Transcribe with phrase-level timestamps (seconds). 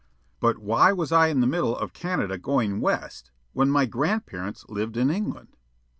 [0.39, 4.97] But why was I in the middle of Canada going west, when my grandparents lived
[4.97, 5.55] in England?